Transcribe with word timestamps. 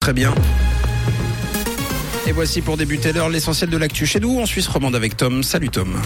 Très 0.00 0.14
bien. 0.14 0.34
Et 2.26 2.32
voici 2.32 2.62
pour 2.62 2.78
débuter 2.78 3.12
l'heure 3.12 3.28
l'essentiel 3.28 3.68
de 3.68 3.76
l'actu 3.76 4.06
chez 4.06 4.18
nous 4.18 4.40
en 4.40 4.46
Suisse 4.46 4.66
romande 4.66 4.96
avec 4.96 5.14
Tom. 5.14 5.42
Salut 5.42 5.68
Tom. 5.68 6.00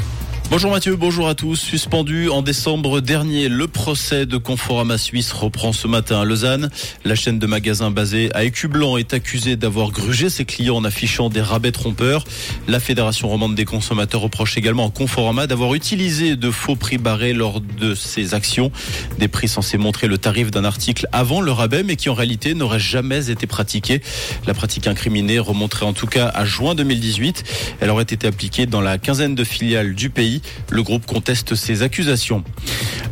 Bonjour 0.51 0.71
Mathieu, 0.71 0.95
bonjour 0.95 1.27
à 1.27 1.35
tous. 1.35 1.57
Suspendu 1.57 2.29
en 2.29 2.43
décembre 2.43 3.01
dernier, 3.01 3.49
le 3.49 3.67
procès 3.67 4.25
de 4.25 4.37
Conforama 4.37 4.99
Suisse 4.99 5.33
reprend 5.33 5.73
ce 5.73 5.89
matin 5.89 6.21
à 6.21 6.25
Lausanne. 6.25 6.71
La 7.05 7.15
chaîne 7.17 7.39
de 7.39 7.47
magasins 7.47 7.91
basée 7.91 8.31
à 8.35 8.45
Écublanc 8.45 8.99
est 8.99 9.15
accusée 9.15 9.57
d'avoir 9.57 9.91
grugé 9.91 10.29
ses 10.29 10.45
clients 10.45 10.77
en 10.77 10.85
affichant 10.85 11.29
des 11.29 11.41
rabais 11.41 11.73
trompeurs. 11.73 12.25
La 12.69 12.79
Fédération 12.79 13.27
romande 13.29 13.55
des 13.57 13.65
consommateurs 13.65 14.21
reproche 14.21 14.57
également 14.57 14.87
à 14.87 14.91
Conforama 14.91 15.47
d'avoir 15.47 15.75
utilisé 15.75 16.37
de 16.37 16.51
faux 16.51 16.77
prix 16.77 16.99
barrés 16.99 17.33
lors 17.33 17.61
de 17.61 17.95
ses 17.95 18.35
actions. 18.35 18.71
Des 19.19 19.29
prix 19.29 19.49
censés 19.49 19.79
montrer 19.79 20.07
le 20.07 20.19
tarif 20.19 20.51
d'un 20.51 20.65
article 20.65 21.09
avant 21.11 21.41
le 21.41 21.51
rabais, 21.51 21.83
mais 21.83 21.97
qui 21.97 22.11
en 22.11 22.15
réalité 22.15 22.55
n'auraient 22.55 22.79
jamais 22.79 23.31
été 23.31 23.47
pratiqués. 23.47 24.03
La 24.47 24.55
pratique 24.55 24.87
incriminée 24.87 25.39
remonterait 25.39 25.87
en 25.87 25.95
tout 25.95 26.07
cas 26.07 26.29
à 26.29 26.45
juin 26.45 26.75
2018. 26.77 27.45
Elle 27.81 27.91
aurait 27.91 28.05
été 28.05 28.27
appliquée 28.27 28.67
dans 28.67 28.83
la 28.83 28.99
quinzaine 28.99 29.35
de 29.35 29.43
filiales 29.43 29.95
du 29.95 30.11
pays. 30.11 30.34
Le 30.71 30.83
groupe 30.83 31.07
conteste 31.07 31.55
ces 31.55 31.83
accusations. 31.83 32.45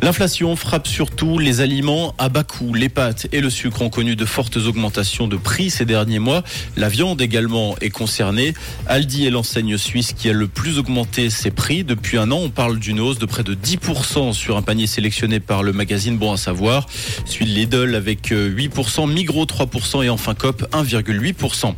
L'inflation 0.01 0.55
frappe 0.55 0.87
surtout 0.87 1.39
les 1.39 1.61
aliments 1.61 2.13
à 2.17 2.27
bas 2.27 2.43
coût. 2.43 2.73
Les 2.73 2.89
pâtes 2.89 3.27
et 3.31 3.39
le 3.39 3.49
sucre 3.49 3.81
ont 3.81 3.89
connu 3.89 4.15
de 4.15 4.25
fortes 4.25 4.57
augmentations 4.57 5.27
de 5.27 5.37
prix 5.37 5.69
ces 5.69 5.85
derniers 5.85 6.19
mois. 6.19 6.43
La 6.75 6.89
viande 6.89 7.21
également 7.21 7.75
est 7.79 7.89
concernée. 7.89 8.53
Aldi 8.87 9.25
est 9.25 9.29
l'enseigne 9.29 9.77
suisse 9.77 10.13
qui 10.13 10.29
a 10.29 10.33
le 10.33 10.47
plus 10.47 10.77
augmenté 10.77 11.29
ses 11.29 11.51
prix. 11.51 11.83
Depuis 11.83 12.17
un 12.17 12.31
an, 12.31 12.39
on 12.43 12.49
parle 12.49 12.79
d'une 12.79 12.99
hausse 12.99 13.19
de 13.19 13.25
près 13.25 13.43
de 13.43 13.55
10% 13.55 14.33
sur 14.33 14.57
un 14.57 14.61
panier 14.61 14.87
sélectionné 14.87 15.39
par 15.39 15.63
le 15.63 15.71
magazine 15.71 16.17
Bon 16.17 16.33
à 16.33 16.37
savoir. 16.37 16.87
Suit 17.25 17.45
Lidl 17.45 17.95
avec 17.95 18.31
8%, 18.31 19.09
Migros 19.09 19.45
3% 19.45 20.03
et 20.03 20.09
enfin 20.09 20.33
Coop 20.33 20.67
1,8%. 20.73 21.73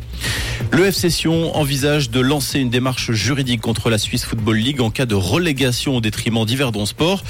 Le 0.72 0.86
FC 0.86 1.10
Sion 1.10 1.56
envisage 1.56 2.10
de 2.10 2.20
lancer 2.20 2.58
une 2.58 2.70
démarche 2.70 3.12
juridique 3.12 3.60
contre 3.60 3.88
la 3.88 3.98
Swiss 3.98 4.24
Football 4.24 4.56
League 4.56 4.80
en 4.80 4.90
cas 4.90 5.06
de 5.06 5.14
relégation 5.36 5.96
au 5.96 6.00
détriment 6.00 6.46
d'Yverdon 6.46 6.86
Sport. 6.86 7.22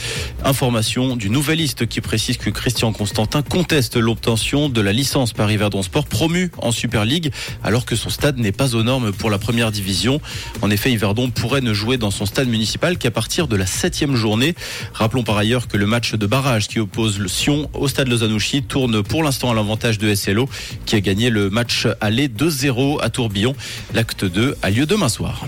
Information 0.44 1.16
du 1.16 1.28
Nouvelliste 1.28 1.88
qui 1.88 2.00
précise 2.00 2.36
que 2.36 2.50
Christian 2.50 2.92
Constantin 2.92 3.42
conteste 3.42 3.96
l'obtention 3.96 4.68
de 4.68 4.80
la 4.80 4.92
licence 4.92 5.32
par 5.32 5.50
Yverdon 5.50 5.82
Sport 5.82 6.06
promue 6.06 6.52
en 6.58 6.70
Super 6.70 7.04
League 7.04 7.32
alors 7.64 7.84
que 7.84 7.96
son 7.96 8.08
stade 8.08 8.38
n'est 8.38 8.52
pas 8.52 8.76
aux 8.76 8.84
normes 8.84 9.10
pour 9.10 9.28
la 9.28 9.38
première 9.38 9.72
division. 9.72 10.20
En 10.62 10.70
effet, 10.70 10.92
Yverdon 10.92 11.30
pourrait 11.30 11.62
ne 11.62 11.74
jouer 11.74 11.96
dans 11.96 12.12
son 12.12 12.26
stade 12.26 12.46
municipal 12.48 12.96
qu'à 12.96 13.10
partir 13.10 13.48
de 13.48 13.56
la 13.56 13.66
septième 13.66 14.14
journée. 14.14 14.54
Rappelons 14.92 15.24
par 15.24 15.36
ailleurs 15.36 15.66
que 15.66 15.76
le 15.76 15.86
match 15.86 16.14
de 16.14 16.26
barrage 16.26 16.68
qui 16.68 16.78
oppose 16.78 17.18
le 17.18 17.26
Sion 17.26 17.68
au 17.74 17.88
stade 17.88 18.06
Lausanne-Ouchy 18.06 18.62
tourne 18.62 19.02
pour 19.02 19.24
l'instant 19.24 19.50
à 19.50 19.54
l'avantage 19.54 19.98
de 19.98 20.14
SLO 20.14 20.48
qui 20.84 20.94
a 20.94 21.00
gagné 21.00 21.28
le 21.28 21.50
match 21.50 21.88
aller 22.00 22.28
2-0 22.28 23.02
à 23.02 23.10
Tourbillon. 23.10 23.56
L'acte 23.94 24.24
2 24.24 24.56
a 24.62 24.70
lieu 24.70 24.86
demain 24.86 25.08
soir. 25.08 25.44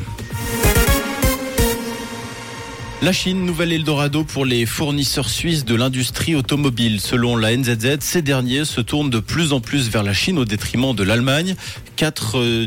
La 3.00 3.12
Chine, 3.12 3.46
nouvel 3.46 3.72
Eldorado 3.72 4.24
pour 4.24 4.44
les 4.44 4.66
fournisseurs 4.66 5.30
suisses 5.30 5.64
de 5.64 5.76
l'industrie 5.76 6.34
automobile. 6.34 7.00
Selon 7.00 7.36
la 7.36 7.56
NZZ, 7.56 7.98
ces 8.00 8.22
derniers 8.22 8.64
se 8.64 8.80
tournent 8.80 9.08
de 9.08 9.20
plus 9.20 9.52
en 9.52 9.60
plus 9.60 9.88
vers 9.88 10.02
la 10.02 10.12
Chine 10.12 10.36
au 10.36 10.44
détriment 10.44 10.96
de 10.96 11.04
l'Allemagne. 11.04 11.54
4, 11.94 12.38
euh, 12.38 12.66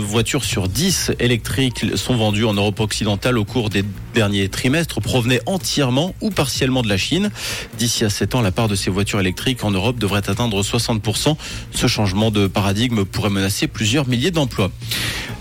voitures 0.00 0.44
sur 0.44 0.68
10 0.68 1.12
électriques 1.18 1.84
sont 1.96 2.16
vendues 2.16 2.44
en 2.44 2.54
Europe 2.54 2.78
occidentale 2.78 3.38
au 3.38 3.44
cours 3.44 3.70
des 3.70 3.84
derniers 4.14 4.48
trimestres 4.48 5.00
provenaient 5.00 5.40
entièrement 5.46 6.14
ou 6.20 6.30
partiellement 6.30 6.82
de 6.82 6.88
la 6.88 6.96
Chine. 6.96 7.32
D'ici 7.76 8.04
à 8.04 8.10
7 8.10 8.36
ans, 8.36 8.42
la 8.42 8.52
part 8.52 8.68
de 8.68 8.76
ces 8.76 8.90
voitures 8.90 9.18
électriques 9.18 9.64
en 9.64 9.72
Europe 9.72 9.98
devrait 9.98 10.30
atteindre 10.30 10.62
60%. 10.62 11.36
Ce 11.72 11.86
changement 11.88 12.30
de 12.30 12.46
paradigme 12.46 13.04
pourrait 13.04 13.30
menacer 13.30 13.66
plusieurs 13.66 14.06
milliers 14.06 14.30
d'emplois. 14.30 14.70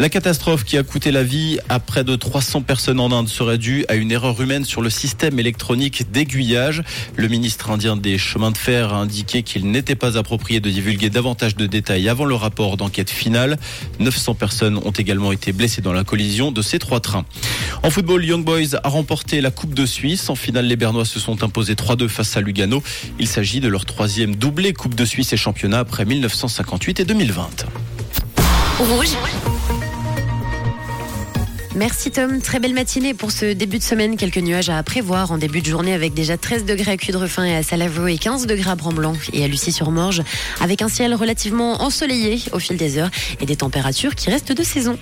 La 0.02 0.08
catastrophe 0.08 0.64
qui 0.64 0.78
a 0.78 0.84
coûté 0.84 1.12
la 1.12 1.24
vie 1.24 1.60
à 1.68 1.82
près 1.82 2.06
de 2.06 2.16
300 2.16 2.62
personnes 2.62 3.02
en 3.02 3.12
Inde 3.12 3.28
serait 3.28 3.58
due 3.58 3.84
à 3.90 3.96
une 3.96 4.14
erreur 4.14 4.40
humaine 4.40 4.64
sur 4.64 4.82
le 4.82 4.90
système 4.90 5.38
électronique 5.40 6.10
d'aiguillage. 6.10 6.84
Le 7.18 7.28
ministre 7.28 7.70
indien 7.70 7.98
des 7.98 8.18
chemins 8.18 8.52
de 8.52 8.58
fer 8.58 8.94
a 8.94 8.98
indiqué 9.00 9.44
qu'il 9.44 9.70
n'était 9.70 9.96
pas 9.96 10.18
approprié 10.18 10.62
de 10.62 10.70
divulguer 10.70 11.10
davantage 11.10 11.58
de 11.58 11.66
détails 11.66 12.08
avant 12.08 12.24
le 12.24 12.34
rapport 12.34 12.78
d'enquête 12.78 13.10
finale. 13.10 13.58
900 14.00 14.36
personnes 14.36 14.78
ont 14.78 14.92
également 14.92 15.34
été 15.34 15.52
blessées 15.52 15.82
dans 15.82 15.92
la 15.92 16.06
collision 16.06 16.54
de 16.54 16.62
ces 16.62 16.80
trois 16.80 17.02
trains. 17.02 17.26
En 17.84 17.90
football, 17.90 18.24
Young 18.24 18.46
Boys 18.46 18.78
a 18.82 18.88
remporté 18.88 19.42
la 19.42 19.52
Coupe 19.52 19.74
de 19.74 19.86
Suisse. 19.86 20.30
En 20.30 20.36
finale, 20.36 20.68
les 20.68 20.78
Bernois 20.78 21.04
se 21.04 21.20
sont 21.20 21.44
imposés 21.44 21.74
3-2 21.74 22.08
face 22.08 22.38
à 22.38 22.40
Lugano. 22.40 22.82
Il 23.20 23.28
s'agit 23.28 23.60
de 23.60 23.68
leur 23.68 23.84
troisième 23.84 24.38
doublé 24.38 24.72
Coupe 24.72 24.96
de 24.96 25.04
Suisse 25.04 25.34
et 25.34 25.38
championnat 25.38 25.80
après 25.80 26.06
1958 26.06 27.02
et 27.02 27.06
2020. 27.06 27.66
Rouge. 28.80 29.18
Merci 31.76 32.10
Tom, 32.10 32.42
très 32.42 32.60
belle 32.60 32.74
matinée 32.74 33.14
pour 33.14 33.32
ce 33.32 33.54
début 33.54 33.78
de 33.78 33.84
semaine. 33.84 34.18
Quelques 34.18 34.38
nuages 34.38 34.70
à 34.70 34.82
prévoir 34.84 35.32
en 35.32 35.38
début 35.38 35.62
de 35.62 35.68
journée 35.68 35.94
avec 35.94 36.14
déjà 36.14 36.36
13 36.36 36.66
degrés 36.66 36.92
à 36.92 36.98
Cudrefin 36.98 37.46
et 37.46 37.56
à 37.56 37.64
Salavo 37.64 38.08
et 38.08 38.18
15 38.18 38.48
degrés 38.48 38.72
à 38.72 38.76
Bramblanc 38.76 39.14
et 39.34 39.44
à 39.44 39.48
Lucie-sur-Morge 39.48 40.24
avec 40.62 40.82
un 40.82 40.90
ciel 40.90 41.14
relativement 41.14 41.82
ensoleillé 41.84 42.42
au 42.54 42.60
fil 42.60 42.76
des 42.76 42.98
heures 42.98 43.12
et 43.40 43.46
des 43.46 43.56
températures 43.56 44.16
qui 44.16 44.30
restent 44.30 44.52
de 44.52 44.64
saison. 44.64 44.98